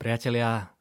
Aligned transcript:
Priatelia, 0.00 0.72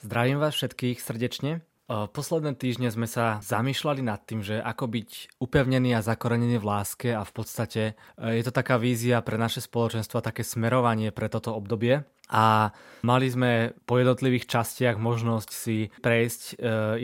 zdravím 0.00 0.40
vás 0.40 0.56
všetkých 0.56 0.96
srdečne. 0.96 1.60
Posledné 1.92 2.56
týždne 2.56 2.88
sme 2.88 3.04
sa 3.04 3.36
zamýšľali 3.44 4.00
nad 4.00 4.24
tým, 4.24 4.40
že 4.40 4.64
ako 4.64 4.88
byť 4.88 5.36
upevnený 5.44 5.92
a 5.92 6.00
zakorenený 6.00 6.56
v 6.56 6.64
láske 6.64 7.12
a 7.12 7.20
v 7.20 7.32
podstate 7.36 7.82
e, 7.92 8.40
je 8.40 8.42
to 8.48 8.48
taká 8.48 8.80
vízia 8.80 9.20
pre 9.20 9.36
naše 9.36 9.60
spoločenstvo, 9.60 10.24
také 10.24 10.40
smerovanie 10.40 11.12
pre 11.12 11.28
toto 11.28 11.52
obdobie. 11.52 12.00
A 12.32 12.72
mali 13.04 13.28
sme 13.28 13.76
po 13.84 14.00
jednotlivých 14.00 14.48
častiach 14.48 14.96
možnosť 14.96 15.50
si 15.52 15.92
prejsť 16.00 16.40
e, 16.40 16.52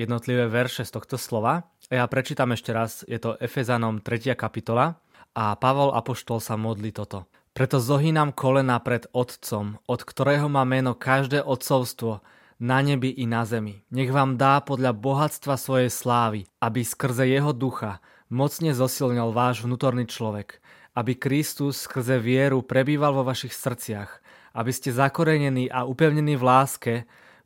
jednotlivé 0.00 0.48
verše 0.48 0.88
z 0.88 0.96
tohto 0.96 1.20
slova. 1.20 1.68
Ja 1.92 2.08
prečítam 2.08 2.48
ešte 2.56 2.72
raz, 2.72 3.04
je 3.04 3.20
to 3.20 3.36
Efezanom 3.44 4.00
3. 4.00 4.32
kapitola 4.40 4.96
a 5.36 5.52
Pavol 5.60 5.92
Apoštol 5.92 6.40
sa 6.40 6.56
modlí 6.56 6.96
toto. 6.96 7.28
Preto 7.59 7.82
zohýnam 7.82 8.30
kolena 8.30 8.79
pred 8.79 9.11
Otcom, 9.11 9.82
od 9.91 10.06
ktorého 10.06 10.46
má 10.46 10.62
meno 10.62 10.95
každé 10.95 11.42
otcovstvo, 11.42 12.23
na 12.62 12.78
nebi 12.87 13.10
i 13.10 13.27
na 13.27 13.42
zemi. 13.42 13.82
Nech 13.91 14.15
vám 14.15 14.38
dá 14.38 14.62
podľa 14.62 14.95
bohatstva 14.95 15.59
svojej 15.59 15.91
slávy, 15.91 16.46
aby 16.62 16.87
skrze 16.87 17.27
jeho 17.27 17.51
ducha 17.51 17.98
mocne 18.30 18.70
zosilnil 18.70 19.34
váš 19.34 19.66
vnútorný 19.66 20.06
človek, 20.06 20.62
aby 20.95 21.18
Kristus 21.18 21.82
skrze 21.82 22.23
vieru 22.23 22.62
prebýval 22.62 23.10
vo 23.10 23.27
vašich 23.27 23.51
srdciach, 23.51 24.23
aby 24.54 24.70
ste 24.70 24.95
zakorenení 24.95 25.66
a 25.66 25.82
upevnení 25.82 26.38
v 26.38 26.46
láske 26.46 26.95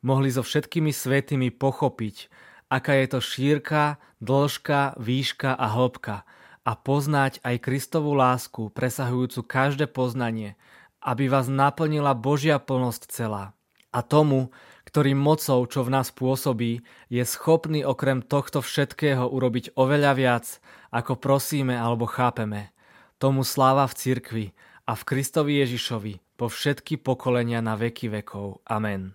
mohli 0.05 0.29
so 0.29 0.45
všetkými 0.45 0.93
svetými 0.93 1.49
pochopiť, 1.49 2.29
aká 2.69 3.01
je 3.01 3.17
to 3.17 3.17
šírka, 3.17 3.97
dĺžka, 4.21 4.93
výška 5.01 5.57
a 5.57 5.65
hĺbka– 5.73 6.21
a 6.63 6.79
poznať 6.79 7.43
aj 7.43 7.59
Kristovú 7.59 8.15
lásku, 8.15 8.71
presahujúcu 8.71 9.43
každé 9.43 9.85
poznanie, 9.91 10.55
aby 11.03 11.27
vás 11.27 11.51
naplnila 11.51 12.15
Božia 12.15 12.55
plnosť 12.59 13.11
celá. 13.11 13.51
A 13.93 13.99
tomu, 14.01 14.49
ktorý 14.87 15.13
mocou, 15.13 15.59
čo 15.67 15.85
v 15.85 15.93
nás 15.93 16.09
pôsobí, 16.09 16.81
je 17.11 17.23
schopný 17.27 17.85
okrem 17.85 18.23
tohto 18.23 18.63
všetkého 18.63 19.27
urobiť 19.27 19.75
oveľa 19.75 20.11
viac, 20.15 20.45
ako 20.89 21.19
prosíme 21.19 21.75
alebo 21.75 22.07
chápeme. 22.07 22.71
Tomu 23.19 23.45
sláva 23.45 23.85
v 23.85 23.93
cirkvi 23.99 24.45
a 24.87 24.95
v 24.97 25.05
Kristovi 25.05 25.61
Ježišovi 25.61 26.39
po 26.39 26.49
všetky 26.49 26.99
pokolenia 26.99 27.61
na 27.61 27.77
veky 27.77 28.09
vekov. 28.09 28.65
Amen. 28.65 29.13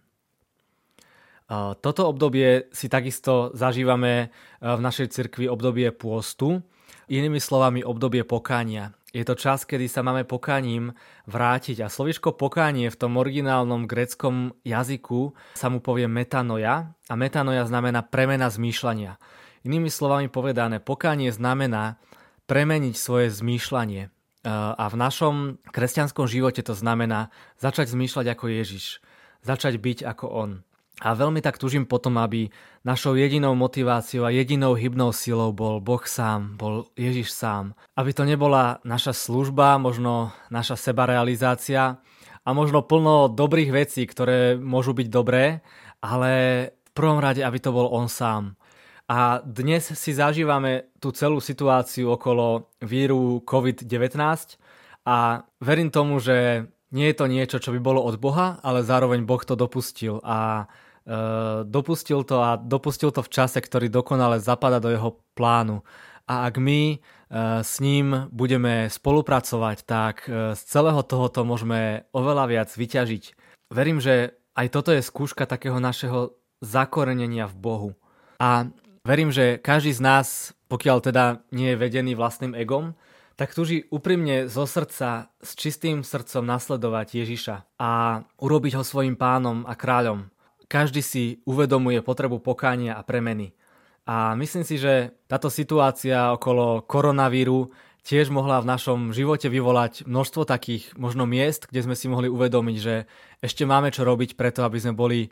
Toto 1.81 2.03
obdobie 2.05 2.69
si 2.77 2.93
takisto 2.93 3.57
zažívame 3.57 4.29
v 4.61 4.81
našej 4.85 5.17
cirkvi 5.17 5.49
obdobie 5.49 5.89
pôstu 5.97 6.61
Inými 7.09 7.41
slovami 7.41 7.81
obdobie 7.81 8.25
pokánia. 8.25 8.93
Je 9.17 9.25
to 9.25 9.33
čas, 9.33 9.65
kedy 9.65 9.89
sa 9.89 10.05
máme 10.05 10.29
pokáním 10.29 10.93
vrátiť 11.25 11.81
a 11.81 11.89
slovičko 11.89 12.37
pokánie 12.37 12.93
v 12.93 13.01
tom 13.01 13.17
originálnom 13.17 13.89
greckom 13.89 14.53
jazyku 14.69 15.33
sa 15.57 15.73
mu 15.73 15.81
povie 15.81 16.05
metanoja 16.05 16.93
a 17.09 17.15
metanoja 17.17 17.65
znamená 17.65 18.05
premena 18.05 18.53
zmýšľania. 18.53 19.17
Inými 19.65 19.89
slovami 19.89 20.29
povedané, 20.29 20.85
pokánie 20.85 21.33
znamená 21.33 21.97
premeniť 22.45 22.95
svoje 22.95 23.33
zmýšľanie. 23.33 24.13
A 24.49 24.85
v 24.87 24.97
našom 24.97 25.59
kresťanskom 25.67 26.29
živote 26.29 26.61
to 26.61 26.77
znamená 26.77 27.33
začať 27.59 27.91
zmýšľať 27.93 28.37
ako 28.37 28.45
Ježiš, 28.49 29.01
začať 29.41 29.81
byť 29.81 30.05
ako 30.05 30.27
On. 30.31 30.51
A 30.99 31.15
veľmi 31.15 31.39
tak 31.39 31.63
tužím 31.63 31.87
potom, 31.87 32.19
aby 32.19 32.51
našou 32.83 33.15
jedinou 33.15 33.55
motiváciou 33.55 34.27
a 34.27 34.35
jedinou 34.35 34.75
hybnou 34.75 35.15
silou 35.15 35.55
bol 35.55 35.79
Boh 35.79 36.03
sám, 36.03 36.59
bol 36.59 36.91
Ježiš 36.99 37.31
sám. 37.31 37.79
Aby 37.95 38.11
to 38.11 38.27
nebola 38.27 38.83
naša 38.83 39.15
služba, 39.15 39.79
možno 39.79 40.35
naša 40.51 40.75
sebarealizácia 40.75 42.03
a 42.43 42.49
možno 42.51 42.83
plno 42.83 43.31
dobrých 43.31 43.71
vecí, 43.71 44.11
ktoré 44.11 44.59
môžu 44.59 44.91
byť 44.91 45.07
dobré, 45.07 45.63
ale 46.03 46.31
v 46.75 46.91
prvom 46.99 47.23
rade, 47.23 47.47
aby 47.47 47.59
to 47.63 47.71
bol 47.71 47.95
On 47.95 48.11
sám. 48.11 48.59
A 49.07 49.39
dnes 49.47 49.87
si 49.95 50.11
zažívame 50.11 50.91
tú 50.99 51.15
celú 51.15 51.39
situáciu 51.39 52.13
okolo 52.19 52.75
víru 52.83 53.41
COVID-19 53.47 54.19
a 55.07 55.47
verím 55.63 55.95
tomu, 55.95 56.19
že 56.19 56.67
nie 56.93 57.07
je 57.13 57.17
to 57.17 57.27
niečo, 57.31 57.57
čo 57.63 57.71
by 57.73 57.81
bolo 57.81 58.01
od 58.05 58.19
Boha, 58.21 58.61
ale 58.65 58.85
zároveň 58.85 59.25
Boh 59.25 59.41
to 59.45 59.57
dopustil 59.57 60.21
a 60.25 60.69
dopustil 61.65 62.21
to 62.29 62.37
a 62.45 62.61
dopustil 62.61 63.09
to 63.09 63.25
v 63.25 63.33
čase, 63.33 63.59
ktorý 63.59 63.89
dokonale 63.89 64.45
zapada 64.45 64.77
do 64.77 64.93
jeho 64.93 65.17
plánu. 65.33 65.81
A 66.29 66.45
ak 66.45 66.61
my 66.61 67.01
uh, 67.01 67.65
s 67.65 67.81
ním 67.81 68.29
budeme 68.29 68.93
spolupracovať, 68.93 69.89
tak 69.89 70.29
uh, 70.29 70.53
z 70.53 70.61
celého 70.69 71.01
tohoto 71.01 71.41
môžeme 71.49 72.05
oveľa 72.13 72.45
viac 72.53 72.69
vyťažiť. 72.69 73.25
Verím, 73.73 73.97
že 73.97 74.37
aj 74.53 74.67
toto 74.69 74.93
je 74.93 75.01
skúška 75.01 75.49
takého 75.49 75.81
našeho 75.81 76.37
zakorenenia 76.61 77.49
v 77.49 77.57
Bohu. 77.57 77.91
A 78.45 78.69
verím, 79.09 79.33
že 79.33 79.57
každý 79.57 79.97
z 79.97 80.05
nás, 80.05 80.27
pokiaľ 80.69 81.01
teda 81.01 81.25
nie 81.49 81.73
je 81.73 81.81
vedený 81.81 82.13
vlastným 82.13 82.53
egom, 82.53 82.93
tak 83.39 83.55
túži 83.55 83.87
úprimne 83.95 84.51
zo 84.51 84.67
srdca, 84.67 85.31
s 85.39 85.55
čistým 85.55 86.03
srdcom 86.03 86.43
nasledovať 86.43 87.23
Ježiša 87.23 87.57
a 87.79 88.21
urobiť 88.43 88.75
ho 88.75 88.83
svojim 88.83 89.15
pánom 89.15 89.63
a 89.63 89.79
kráľom. 89.79 90.27
Každý 90.69 91.01
si 91.01 91.25
uvedomuje 91.49 92.05
potrebu 92.05 92.45
pokánia 92.45 92.95
a 92.95 93.03
premeny. 93.03 93.57
A 94.09 94.37
myslím 94.37 94.65
si, 94.65 94.81
že 94.81 95.17
táto 95.29 95.53
situácia 95.53 96.33
okolo 96.33 96.85
koronavíru 96.85 97.73
tiež 98.05 98.33
mohla 98.33 98.61
v 98.65 98.71
našom 98.73 99.13
živote 99.13 99.53
vyvolať 99.53 100.09
množstvo 100.09 100.49
takých 100.49 100.97
možno 100.97 101.29
miest, 101.29 101.69
kde 101.69 101.85
sme 101.85 101.97
si 101.97 102.09
mohli 102.09 102.29
uvedomiť, 102.29 102.77
že 102.81 103.05
ešte 103.45 103.69
máme 103.69 103.93
čo 103.93 104.09
robiť 104.09 104.33
preto, 104.33 104.65
aby 104.65 104.81
sme 104.81 104.97
boli 104.97 105.29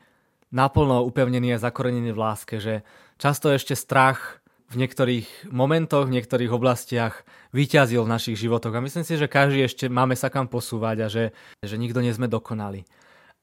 naplno 0.52 1.00
upevnení 1.08 1.56
a 1.56 1.62
zakorenení 1.62 2.12
v 2.12 2.20
láske, 2.20 2.60
že 2.60 2.84
často 3.16 3.48
ešte 3.48 3.72
strach 3.72 4.44
v 4.68 4.82
niektorých 4.82 5.53
momentoch, 5.54 6.10
v 6.10 6.20
niektorých 6.20 6.50
oblastiach 6.50 7.22
vyťazil 7.54 8.03
v 8.03 8.12
našich 8.12 8.36
životoch. 8.36 8.74
A 8.74 8.84
myslím 8.84 9.06
si, 9.06 9.14
že 9.16 9.30
každý 9.30 9.64
ešte 9.64 9.86
máme 9.86 10.18
sa 10.18 10.28
kam 10.28 10.50
posúvať 10.50 10.97
a 11.00 11.08
že, 11.08 11.24
že 11.62 11.80
nikto 11.80 12.03
nie 12.03 12.10
sme 12.12 12.26
dokonali. 12.26 12.84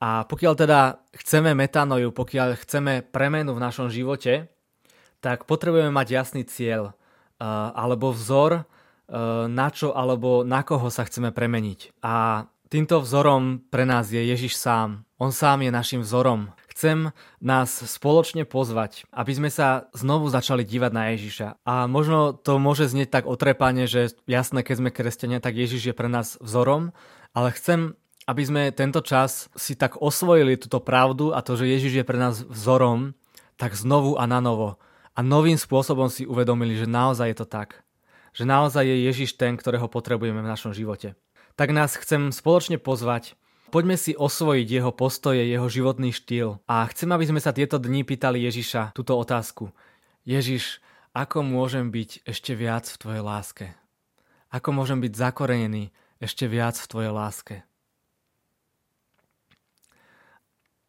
A 0.03 0.27
pokiaľ 0.27 0.53
teda 0.59 0.99
chceme 1.15 1.55
metanoju, 1.55 2.11
pokiaľ 2.11 2.59
chceme 2.59 3.07
premenu 3.07 3.55
v 3.55 3.63
našom 3.63 3.87
živote, 3.87 4.51
tak 5.23 5.47
potrebujeme 5.47 5.95
mať 5.95 6.07
jasný 6.11 6.43
cieľ 6.43 6.91
alebo 7.71 8.11
vzor, 8.11 8.67
na 9.47 9.67
čo 9.71 9.95
alebo 9.95 10.43
na 10.43 10.67
koho 10.67 10.91
sa 10.91 11.07
chceme 11.07 11.31
premeniť. 11.31 12.03
A 12.03 12.47
týmto 12.67 12.99
vzorom 12.99 13.63
pre 13.71 13.87
nás 13.87 14.11
je 14.11 14.19
Ježiš 14.19 14.59
sám. 14.59 15.07
On 15.23 15.31
sám 15.31 15.63
je 15.63 15.71
našim 15.71 16.03
vzorom. 16.03 16.51
Chcem 16.67 17.15
nás 17.39 17.71
spoločne 17.71 18.43
pozvať, 18.43 19.07
aby 19.15 19.31
sme 19.31 19.47
sa 19.47 19.87
znovu 19.95 20.27
začali 20.27 20.67
dívať 20.67 20.91
na 20.91 21.15
Ježiša. 21.15 21.63
A 21.63 21.87
možno 21.87 22.35
to 22.35 22.59
môže 22.59 22.91
znieť 22.91 23.07
tak 23.07 23.23
otrepane, 23.23 23.87
že 23.87 24.11
jasné, 24.27 24.67
keď 24.67 24.75
sme 24.83 24.91
kresťania, 24.91 25.39
tak 25.39 25.55
Ježiš 25.55 25.93
je 25.93 25.95
pre 25.95 26.11
nás 26.11 26.35
vzorom, 26.43 26.91
ale 27.31 27.55
chcem 27.55 27.95
aby 28.23 28.43
sme 28.43 28.61
tento 28.71 29.03
čas 29.03 29.51
si 29.55 29.75
tak 29.75 29.99
osvojili 29.99 30.55
túto 30.55 30.79
pravdu 30.79 31.35
a 31.35 31.43
to, 31.43 31.59
že 31.59 31.67
Ježiš 31.67 32.03
je 32.03 32.07
pre 32.07 32.15
nás 32.15 32.43
vzorom, 32.43 33.15
tak 33.59 33.75
znovu 33.75 34.15
a 34.15 34.23
na 34.23 34.39
novo. 34.39 34.79
A 35.13 35.21
novým 35.21 35.59
spôsobom 35.59 36.09
si 36.09 36.25
uvedomili, 36.25 36.73
že 36.73 36.89
naozaj 36.89 37.27
je 37.29 37.37
to 37.37 37.47
tak. 37.47 37.69
Že 38.33 38.49
naozaj 38.49 38.83
je 38.87 38.97
Ježiš 39.11 39.37
ten, 39.37 39.53
ktorého 39.53 39.85
potrebujeme 39.85 40.41
v 40.41 40.51
našom 40.51 40.73
živote. 40.73 41.13
Tak 41.53 41.69
nás 41.69 41.93
chcem 41.93 42.33
spoločne 42.33 42.81
pozvať, 42.81 43.37
poďme 43.69 43.93
si 43.93 44.17
osvojiť 44.17 44.67
jeho 44.67 44.89
postoje, 44.89 45.45
jeho 45.45 45.69
životný 45.69 46.09
štýl. 46.09 46.57
A 46.65 46.89
chcem, 46.89 47.13
aby 47.13 47.29
sme 47.29 47.43
sa 47.43 47.53
tieto 47.53 47.77
dni 47.77 48.01
pýtali 48.01 48.41
Ježiša 48.41 48.97
túto 48.97 49.13
otázku. 49.13 49.69
Ježiš, 50.25 50.81
ako 51.13 51.45
môžem 51.45 51.93
byť 51.93 52.25
ešte 52.25 52.57
viac 52.57 52.89
v 52.89 52.97
Tvojej 52.97 53.21
láske? 53.21 53.65
Ako 54.49 54.73
môžem 54.73 54.97
byť 54.97 55.13
zakorenený 55.13 55.93
ešte 56.17 56.49
viac 56.49 56.73
v 56.73 56.89
Tvojej 56.89 57.13
láske? 57.13 57.55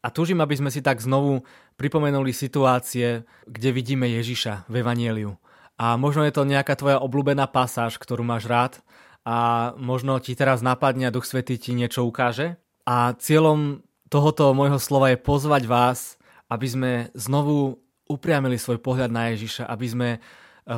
A 0.05 0.13
túžim, 0.13 0.37
aby 0.37 0.53
sme 0.53 0.69
si 0.69 0.85
tak 0.85 1.01
znovu 1.01 1.41
pripomenuli 1.81 2.29
situácie, 2.29 3.25
kde 3.49 3.69
vidíme 3.73 4.05
Ježiša 4.05 4.69
v 4.69 4.85
Evanieliu. 4.85 5.33
A 5.81 5.97
možno 5.97 6.21
je 6.29 6.33
to 6.37 6.45
nejaká 6.45 6.77
tvoja 6.77 7.01
obľúbená 7.01 7.49
pasáž, 7.49 7.97
ktorú 7.97 8.21
máš 8.21 8.45
rád 8.45 8.85
a 9.25 9.73
možno 9.81 10.21
ti 10.21 10.37
teraz 10.37 10.61
napadne 10.61 11.09
a 11.09 11.15
Duch 11.15 11.25
Svetý 11.25 11.57
ti 11.57 11.73
niečo 11.73 12.05
ukáže. 12.05 12.61
A 12.85 13.17
cieľom 13.17 13.81
tohoto 14.13 14.53
môjho 14.53 14.77
slova 14.77 15.09
je 15.09 15.17
pozvať 15.17 15.65
vás, 15.65 16.21
aby 16.53 16.67
sme 16.69 16.91
znovu 17.17 17.81
upriamili 18.05 18.61
svoj 18.61 18.77
pohľad 18.77 19.09
na 19.09 19.33
Ježiša, 19.33 19.65
aby 19.65 19.87
sme 19.89 20.09
e, 20.13 20.19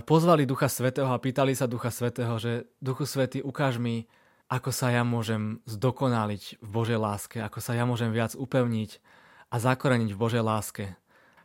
pozvali 0.07 0.47
Ducha 0.47 0.71
Svetého 0.71 1.11
a 1.11 1.19
pýtali 1.19 1.51
sa 1.51 1.67
Ducha 1.67 1.91
Svetého, 1.91 2.39
že 2.39 2.71
Duchu 2.79 3.03
Svetý, 3.03 3.43
ukáž 3.43 3.75
mi, 3.75 4.07
ako 4.47 4.71
sa 4.71 4.95
ja 4.95 5.03
môžem 5.03 5.59
zdokonaliť 5.67 6.63
v 6.63 6.69
Božej 6.71 6.95
láske, 6.95 7.43
ako 7.43 7.59
sa 7.59 7.75
ja 7.75 7.83
môžem 7.83 8.15
viac 8.15 8.31
upevniť 8.31 9.03
a 9.47 9.55
zakoreniť 9.57 10.11
v 10.11 10.21
Božej 10.21 10.43
láske. 10.43 10.95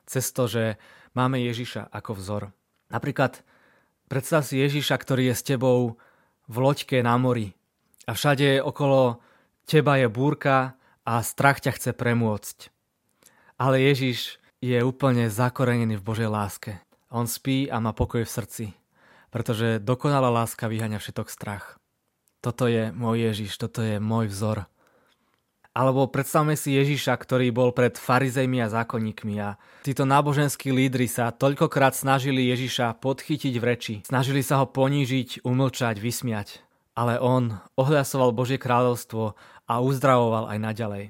Cez 0.07 0.31
to, 0.35 0.51
že 0.51 0.77
máme 1.15 1.39
Ježiša 1.39 1.89
ako 1.91 2.19
vzor. 2.19 2.43
Napríklad 2.91 3.41
predstav 4.11 4.45
si 4.45 4.59
Ježiša, 4.59 4.99
ktorý 4.99 5.33
je 5.33 5.39
s 5.39 5.47
tebou 5.47 5.97
v 6.51 6.57
loďke 6.59 7.01
na 7.01 7.17
mori 7.17 7.55
a 8.07 8.13
všade 8.13 8.61
okolo 8.61 9.23
teba 9.65 9.97
je 9.97 10.11
búrka 10.11 10.75
a 11.07 11.23
strach 11.23 11.63
ťa 11.63 11.73
chce 11.79 11.91
premôcť. 11.95 12.71
Ale 13.59 13.79
Ježiš 13.79 14.43
je 14.63 14.79
úplne 14.83 15.31
zakorenený 15.31 15.99
v 15.99 16.07
Božej 16.07 16.31
láske. 16.31 16.83
On 17.11 17.27
spí 17.27 17.67
a 17.71 17.79
má 17.79 17.95
pokoj 17.95 18.27
v 18.27 18.31
srdci, 18.31 18.65
pretože 19.31 19.83
dokonalá 19.83 20.31
láska 20.31 20.67
vyháňa 20.67 20.99
všetok 20.99 21.29
strach. 21.31 21.79
Toto 22.43 22.67
je 22.67 22.91
môj 22.91 23.31
Ježiš, 23.31 23.55
toto 23.55 23.83
je 23.87 24.03
môj 24.03 24.27
vzor. 24.27 24.67
Alebo 25.73 26.05
predstavme 26.05 26.53
si 26.53 26.77
Ježiša, 26.77 27.17
ktorý 27.17 27.49
bol 27.49 27.73
pred 27.73 27.97
farizejmi 27.97 28.61
a 28.61 28.69
zákonníkmi 28.69 29.35
a 29.41 29.57
títo 29.81 30.05
náboženskí 30.05 30.69
lídry 30.69 31.09
sa 31.09 31.33
toľkokrát 31.33 31.97
snažili 31.97 32.53
Ježiša 32.53 33.01
podchytiť 33.01 33.55
v 33.57 33.65
reči. 33.65 33.95
Snažili 34.05 34.45
sa 34.45 34.61
ho 34.61 34.69
ponížiť, 34.69 35.41
umlčať, 35.49 35.97
vysmiať. 35.97 36.61
Ale 36.93 37.17
on 37.17 37.57
ohľasoval 37.81 38.37
Božie 38.37 38.61
kráľovstvo 38.61 39.33
a 39.65 39.75
uzdravoval 39.81 40.53
aj 40.53 40.59
naďalej. 40.61 41.05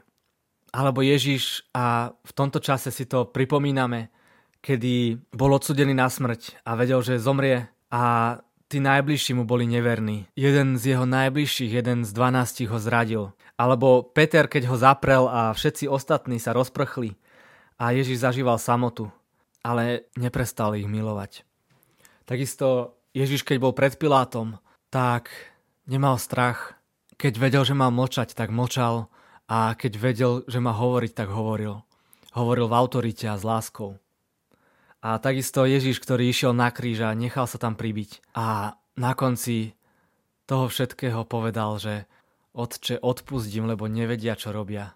Alebo 0.71 1.03
Ježiš, 1.03 1.67
a 1.75 2.15
v 2.23 2.33
tomto 2.33 2.63
čase 2.63 2.95
si 2.95 3.03
to 3.03 3.27
pripomíname, 3.27 4.15
kedy 4.63 5.19
bol 5.35 5.59
odsudený 5.59 5.91
na 5.91 6.07
smrť 6.07 6.63
a 6.63 6.79
vedel, 6.79 7.03
že 7.03 7.19
zomrie 7.19 7.67
a 7.91 8.39
tí 8.73 8.81
najbližší 8.81 9.37
mu 9.37 9.45
boli 9.45 9.69
neverní. 9.69 10.25
Jeden 10.33 10.81
z 10.81 10.97
jeho 10.97 11.05
najbližších, 11.05 11.85
jeden 11.85 12.09
z 12.09 12.11
dvanástich 12.17 12.73
ho 12.73 12.81
zradil. 12.81 13.37
Alebo 13.61 14.01
Peter, 14.01 14.49
keď 14.49 14.73
ho 14.73 14.77
zaprel 14.81 15.29
a 15.29 15.53
všetci 15.53 15.93
ostatní 15.93 16.41
sa 16.41 16.57
rozprchli 16.57 17.13
a 17.77 17.93
Ježiš 17.93 18.25
zažíval 18.25 18.57
samotu, 18.57 19.13
ale 19.61 20.09
neprestal 20.17 20.73
ich 20.81 20.89
milovať. 20.89 21.45
Takisto 22.25 22.97
Ježiš, 23.13 23.45
keď 23.45 23.57
bol 23.61 23.77
pred 23.77 23.93
Pilátom, 24.01 24.57
tak 24.89 25.29
nemal 25.85 26.17
strach. 26.17 26.81
Keď 27.21 27.37
vedel, 27.37 27.63
že 27.69 27.77
má 27.77 27.93
mlčať, 27.93 28.33
tak 28.33 28.49
mlčal 28.49 29.13
a 29.53 29.77
keď 29.77 29.93
vedel, 30.01 30.33
že 30.49 30.65
má 30.65 30.73
hovoriť, 30.73 31.13
tak 31.13 31.29
hovoril. 31.29 31.85
Hovoril 32.33 32.73
v 32.73 32.77
autorite 32.81 33.29
a 33.29 33.37
s 33.37 33.45
láskou. 33.45 34.01
A 35.03 35.19
takisto 35.19 35.67
Ježiš, 35.67 35.99
ktorý 35.99 36.31
išiel 36.31 36.55
na 36.55 36.71
kríž 36.71 37.03
a 37.03 37.19
nechal 37.19 37.51
sa 37.51 37.59
tam 37.59 37.75
pribiť. 37.75 38.23
A 38.39 38.79
na 38.95 39.13
konci 39.19 39.75
toho 40.47 40.71
všetkého 40.71 41.27
povedal, 41.27 41.83
že 41.83 42.07
Otče, 42.53 43.01
odpustím, 43.01 43.65
lebo 43.65 43.89
nevedia, 43.89 44.37
čo 44.37 44.53
robia. 44.53 44.95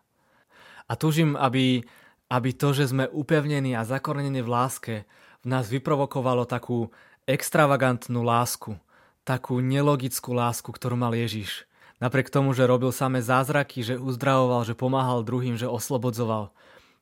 A 0.86 0.92
tužím, 0.94 1.34
aby, 1.34 1.82
aby 2.28 2.50
to, 2.52 2.76
že 2.76 2.92
sme 2.92 3.10
upevnení 3.10 3.74
a 3.74 3.88
zakorenení 3.88 4.44
v 4.44 4.52
láske, 4.52 4.94
v 5.42 5.46
nás 5.48 5.66
vyprovokovalo 5.72 6.46
takú 6.46 6.92
extravagantnú 7.26 8.22
lásku, 8.22 8.78
takú 9.26 9.58
nelogickú 9.58 10.36
lásku, 10.36 10.68
ktorú 10.70 10.94
mal 10.94 11.16
Ježiš. 11.16 11.66
Napriek 11.96 12.28
tomu, 12.28 12.52
že 12.52 12.68
robil 12.68 12.92
samé 12.92 13.24
zázraky, 13.24 13.80
že 13.80 13.94
uzdravoval, 13.96 14.68
že 14.68 14.76
pomáhal 14.76 15.24
druhým, 15.24 15.56
že 15.56 15.66
oslobodzoval. 15.66 16.52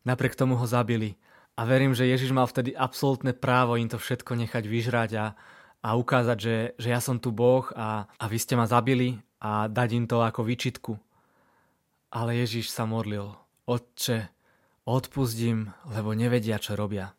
Napriek 0.07 0.39
tomu 0.39 0.55
ho 0.55 0.67
zabili. 0.71 1.19
A 1.55 1.63
verím, 1.63 1.95
že 1.95 2.11
Ježiš 2.11 2.35
mal 2.35 2.51
vtedy 2.51 2.75
absolútne 2.75 3.31
právo 3.31 3.79
im 3.79 3.87
to 3.87 3.95
všetko 3.95 4.35
nechať 4.35 4.65
vyžrať 4.67 5.11
a, 5.15 5.27
a 5.87 5.89
ukázať, 5.95 6.39
že, 6.39 6.57
že 6.75 6.89
ja 6.91 6.99
som 6.99 7.23
tu 7.23 7.31
Boh 7.31 7.63
a, 7.79 8.11
a 8.11 8.25
vy 8.27 8.39
ste 8.43 8.59
ma 8.59 8.67
zabili 8.67 9.23
a 9.39 9.71
dať 9.71 9.89
im 9.95 10.07
to 10.11 10.19
ako 10.19 10.43
výčitku. 10.43 10.99
Ale 12.11 12.35
Ježiš 12.35 12.75
sa 12.75 12.87
modlil, 12.87 13.31
Otče, 13.71 14.35
odpustím, 14.87 15.71
lebo 15.87 16.11
nevedia, 16.15 16.59
čo 16.59 16.75
robia. 16.75 17.15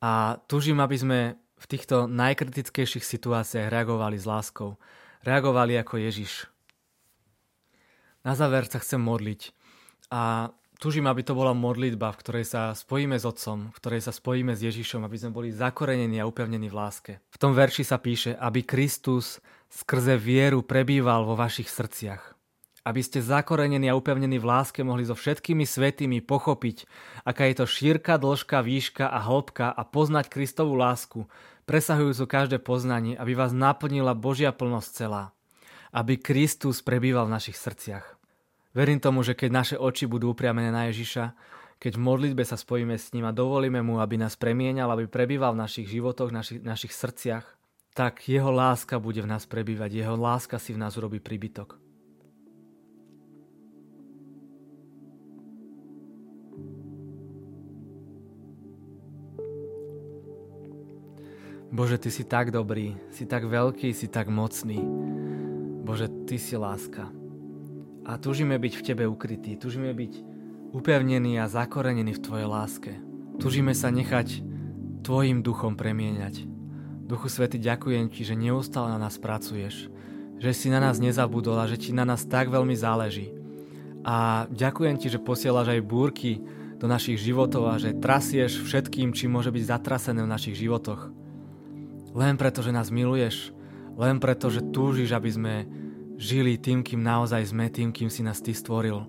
A 0.00 0.40
tužím, 0.48 0.80
aby 0.80 0.96
sme 0.96 1.18
v 1.60 1.66
týchto 1.68 2.08
najkritickejších 2.08 3.04
situáciách 3.04 3.68
reagovali 3.68 4.16
s 4.16 4.24
láskou. 4.24 4.80
Reagovali 5.20 5.76
ako 5.76 6.00
Ježiš. 6.00 6.48
Na 8.24 8.32
záver 8.32 8.64
sa 8.64 8.80
chcem 8.80 9.00
modliť. 9.00 9.52
A 10.08 10.52
Tužím, 10.80 11.12
aby 11.12 11.20
to 11.20 11.36
bola 11.36 11.52
modlitba, 11.52 12.08
v 12.08 12.20
ktorej 12.24 12.48
sa 12.48 12.72
spojíme 12.72 13.20
s 13.20 13.28
Otcom, 13.28 13.68
v 13.68 13.76
ktorej 13.76 14.00
sa 14.00 14.16
spojíme 14.16 14.56
s 14.56 14.64
Ježišom, 14.64 15.04
aby 15.04 15.12
sme 15.20 15.28
boli 15.28 15.52
zakorenení 15.52 16.16
a 16.16 16.24
upevnení 16.24 16.72
v 16.72 16.78
láske. 16.80 17.12
V 17.28 17.36
tom 17.36 17.52
verši 17.52 17.84
sa 17.84 18.00
píše, 18.00 18.32
aby 18.32 18.64
Kristus 18.64 19.44
skrze 19.68 20.16
vieru 20.16 20.64
prebýval 20.64 21.28
vo 21.28 21.36
vašich 21.36 21.68
srdciach. 21.68 22.32
Aby 22.88 23.04
ste 23.04 23.20
zakorenení 23.20 23.92
a 23.92 23.98
upevnení 24.00 24.40
v 24.40 24.48
láske 24.48 24.80
mohli 24.80 25.04
so 25.04 25.12
všetkými 25.12 25.68
svetými 25.68 26.24
pochopiť, 26.24 26.88
aká 27.28 27.52
je 27.52 27.60
to 27.60 27.66
šírka, 27.68 28.16
dĺžka, 28.16 28.64
výška 28.64 29.04
a 29.04 29.20
hĺbka 29.20 29.68
a 29.68 29.84
poznať 29.84 30.32
Kristovú 30.32 30.80
lásku, 30.80 31.28
presahujúcu 31.68 32.24
každé 32.24 32.56
poznanie, 32.56 33.20
aby 33.20 33.36
vás 33.36 33.52
naplnila 33.52 34.16
Božia 34.16 34.48
plnosť 34.48 34.88
celá. 34.96 35.36
Aby 35.92 36.16
Kristus 36.16 36.80
prebýval 36.80 37.28
v 37.28 37.36
našich 37.36 37.60
srdciach. 37.60 38.19
Verím 38.70 39.02
tomu, 39.02 39.26
že 39.26 39.34
keď 39.34 39.50
naše 39.50 39.76
oči 39.76 40.06
budú 40.06 40.30
upriamené 40.30 40.70
na 40.70 40.86
Ježiša, 40.86 41.34
keď 41.82 41.98
v 41.98 42.04
modlitbe 42.06 42.46
sa 42.46 42.54
spojíme 42.54 42.94
s 42.94 43.10
ním 43.10 43.26
a 43.26 43.34
dovolíme 43.34 43.82
mu, 43.82 43.98
aby 43.98 44.14
nás 44.14 44.38
premienal, 44.38 44.94
aby 44.94 45.10
prebýval 45.10 45.58
v 45.58 45.62
našich 45.66 45.90
životoch, 45.90 46.30
našich, 46.30 46.62
našich 46.62 46.94
srdciach, 46.94 47.42
tak 47.98 48.22
jeho 48.30 48.52
láska 48.54 49.02
bude 49.02 49.18
v 49.26 49.30
nás 49.30 49.42
prebývať, 49.50 49.98
jeho 49.98 50.14
láska 50.14 50.62
si 50.62 50.70
v 50.70 50.78
nás 50.86 50.94
urobí 50.94 51.18
príbytok. 51.18 51.82
Bože, 61.70 61.98
Ty 61.98 62.10
si 62.10 62.22
tak 62.22 62.54
dobrý, 62.54 62.94
si 63.10 63.26
tak 63.26 63.46
veľký, 63.46 63.94
si 63.94 64.06
tak 64.06 64.30
mocný. 64.30 64.78
Bože, 65.86 66.06
Ty 66.26 66.36
si 66.38 66.54
láska 66.54 67.19
a 68.04 68.16
túžime 68.16 68.56
byť 68.56 68.72
v 68.76 68.84
Tebe 68.84 69.04
ukrytí, 69.04 69.56
túžime 69.60 69.92
byť 69.92 70.12
upevnení 70.72 71.36
a 71.36 71.50
zakorenení 71.50 72.16
v 72.16 72.22
Tvojej 72.22 72.48
láske. 72.48 72.92
Túžime 73.40 73.76
sa 73.76 73.90
nechať 73.90 74.44
Tvojim 75.00 75.40
duchom 75.40 75.74
premieňať. 75.74 76.44
Duchu 77.08 77.26
Svety, 77.26 77.58
ďakujem 77.58 78.12
Ti, 78.12 78.22
že 78.22 78.38
neustále 78.38 78.94
na 78.94 79.00
nás 79.00 79.18
pracuješ, 79.18 79.90
že 80.38 80.50
si 80.54 80.70
na 80.70 80.78
nás 80.78 81.02
nezabudol 81.02 81.58
a 81.58 81.68
že 81.68 81.80
Ti 81.80 81.90
na 81.90 82.06
nás 82.06 82.22
tak 82.28 82.52
veľmi 82.52 82.76
záleží. 82.76 83.34
A 84.06 84.46
ďakujem 84.48 84.96
Ti, 84.96 85.16
že 85.16 85.20
posielaš 85.20 85.74
aj 85.74 85.88
búrky 85.88 86.40
do 86.80 86.88
našich 86.88 87.20
životov 87.20 87.68
a 87.68 87.76
že 87.76 87.98
trasieš 87.98 88.64
všetkým, 88.64 89.12
či 89.12 89.28
môže 89.28 89.52
byť 89.52 89.64
zatrasené 89.68 90.24
v 90.24 90.32
našich 90.32 90.56
životoch. 90.56 91.12
Len 92.16 92.34
preto, 92.40 92.64
že 92.64 92.72
nás 92.72 92.88
miluješ, 92.88 93.52
len 94.00 94.16
preto, 94.16 94.48
že 94.48 94.64
túžiš, 94.64 95.12
aby 95.12 95.30
sme 95.30 95.54
žili 96.20 96.60
tým, 96.60 96.84
kým 96.84 97.00
naozaj 97.00 97.48
sme, 97.48 97.72
tým, 97.72 97.96
kým 97.96 98.12
si 98.12 98.20
nás 98.20 98.44
Ty 98.44 98.52
stvoril. 98.52 99.00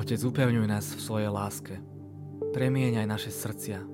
Otec, 0.00 0.16
upevňuj 0.24 0.64
nás 0.64 0.96
v 0.96 1.00
svojej 1.04 1.28
láske. 1.28 1.76
Premieňaj 2.56 3.04
naše 3.04 3.28
srdcia. 3.28 3.84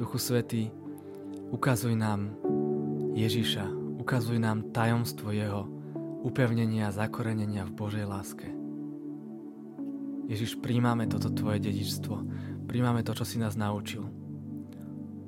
Duchu 0.00 0.16
Svetý, 0.16 0.72
ukazuj 1.52 1.92
nám 1.92 2.32
Ježiša, 3.12 3.68
ukazuj 4.00 4.40
nám 4.40 4.72
tajomstvo 4.72 5.28
Jeho 5.28 5.68
upevnenia 6.24 6.88
a 6.88 6.94
zakorenenia 6.96 7.68
v 7.68 7.76
Božej 7.76 8.06
láske. 8.08 8.48
Ježiš, 10.32 10.56
príjmame 10.64 11.10
toto 11.10 11.28
Tvoje 11.28 11.60
dedičstvo, 11.60 12.14
príjmame 12.64 13.04
to, 13.04 13.12
čo 13.12 13.28
si 13.28 13.36
nás 13.36 13.58
naučil. 13.58 14.21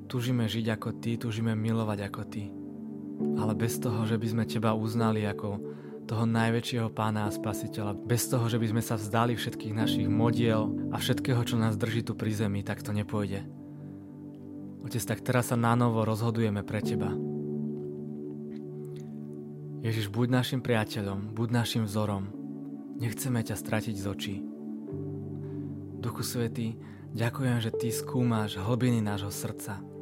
Tužíme 0.05 0.45
žiť 0.45 0.65
ako 0.77 0.89
Ty, 1.01 1.11
tužíme 1.17 1.57
milovať 1.57 1.99
ako 2.05 2.21
Ty. 2.29 2.43
Ale 3.41 3.57
bez 3.57 3.81
toho, 3.81 4.05
že 4.05 4.21
by 4.21 4.27
sme 4.29 4.43
Teba 4.45 4.77
uznali 4.77 5.25
ako 5.25 5.57
toho 6.05 6.29
najväčšieho 6.29 6.93
pána 6.93 7.25
a 7.25 7.33
spasiteľa, 7.33 7.97
bez 7.97 8.29
toho, 8.29 8.45
že 8.45 8.61
by 8.61 8.69
sme 8.69 8.83
sa 8.85 8.93
vzdali 8.93 9.33
všetkých 9.33 9.73
našich 9.73 10.05
modiel 10.05 10.69
a 10.93 11.01
všetkého, 11.01 11.41
čo 11.41 11.57
nás 11.57 11.81
drží 11.81 12.05
tu 12.05 12.13
pri 12.13 12.29
zemi, 12.29 12.61
tak 12.61 12.85
to 12.85 12.93
nepôjde. 12.93 13.41
Otec, 14.85 15.01
tak 15.01 15.25
teraz 15.25 15.49
sa 15.49 15.57
nánovo 15.57 16.05
rozhodujeme 16.05 16.61
pre 16.61 16.85
Teba. 16.85 17.09
Ježiš, 19.81 20.13
buď 20.13 20.27
našim 20.29 20.61
priateľom, 20.61 21.33
buď 21.33 21.49
našim 21.49 21.83
vzorom. 21.89 22.29
Nechceme 23.01 23.41
ťa 23.41 23.57
stratiť 23.57 23.95
z 23.97 24.05
očí. 24.05 24.35
Duchu 25.97 26.21
Svetý, 26.21 26.77
ďakujem, 27.17 27.57
že 27.65 27.73
Ty 27.73 27.89
skúmaš 27.89 28.61
hlbiny 28.61 29.01
nášho 29.01 29.33
srdca 29.33 29.94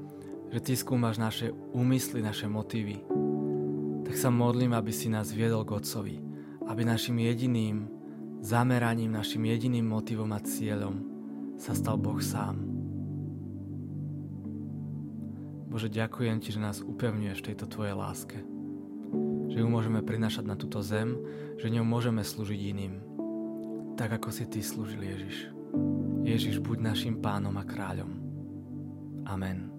že 0.54 0.62
Ty 0.62 0.74
skúmaš 0.78 1.18
naše 1.18 1.50
úmysly, 1.74 2.22
naše 2.22 2.46
motívy. 2.46 3.02
Tak 4.06 4.14
sa 4.14 4.30
modlím, 4.30 4.78
aby 4.78 4.94
si 4.94 5.10
nás 5.10 5.34
viedol 5.34 5.66
k 5.66 5.82
Otcovi, 5.82 6.22
aby 6.70 6.86
našim 6.86 7.18
jediným 7.18 7.90
zameraním, 8.46 9.18
našim 9.18 9.42
jediným 9.50 9.90
motivom 9.90 10.30
a 10.30 10.40
cieľom 10.46 11.02
sa 11.58 11.74
stal 11.74 11.98
Boh 11.98 12.22
sám. 12.22 12.62
Bože, 15.74 15.90
ďakujem 15.90 16.38
Ti, 16.38 16.54
že 16.54 16.62
nás 16.62 16.86
upevňuješ 16.86 17.42
v 17.42 17.48
tejto 17.50 17.66
Tvojej 17.66 17.98
láske. 17.98 18.38
Že 19.50 19.58
ju 19.58 19.68
môžeme 19.68 20.06
prinašať 20.06 20.46
na 20.46 20.54
túto 20.54 20.86
zem, 20.86 21.18
že 21.58 21.74
ňou 21.74 21.82
môžeme 21.82 22.22
slúžiť 22.22 22.62
iným. 22.62 23.02
Tak 23.98 24.22
ako 24.22 24.30
si 24.30 24.46
Ty 24.46 24.62
slúžil 24.62 25.02
Ježiš. 25.02 25.50
Ježiš, 26.22 26.62
buď 26.62 26.78
našim 26.94 27.18
pánom 27.18 27.58
a 27.58 27.66
kráľom. 27.66 28.22
Amen. 29.26 29.73